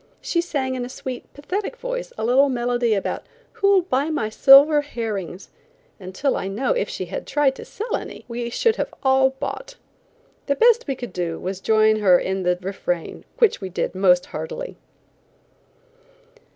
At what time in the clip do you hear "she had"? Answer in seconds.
6.89-7.27